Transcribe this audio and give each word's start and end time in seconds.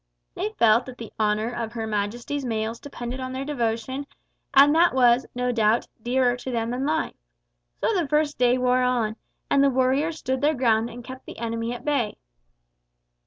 They 0.33 0.49
felt 0.53 0.87
that 0.87 0.97
the 0.97 1.13
honour 1.19 1.53
of 1.53 1.73
Her 1.73 1.85
Majesty's 1.85 2.43
mails 2.43 2.79
depended 2.79 3.19
on 3.19 3.33
their 3.33 3.45
devotion, 3.45 4.07
and 4.51 4.73
that 4.73 4.95
was, 4.95 5.27
no 5.35 5.51
doubt, 5.51 5.87
dearer 6.01 6.35
to 6.37 6.49
them 6.49 6.71
than 6.71 6.87
life! 6.87 7.13
So 7.75 7.93
the 7.93 8.07
first 8.07 8.39
day 8.39 8.57
wore 8.57 8.81
on, 8.81 9.15
and 9.47 9.63
the 9.63 9.69
warriors 9.69 10.17
stood 10.17 10.41
their 10.41 10.55
ground 10.55 10.89
and 10.89 11.03
kept 11.03 11.27
the 11.27 11.37
enemy 11.37 11.71
at 11.71 11.85
bay. 11.85 12.17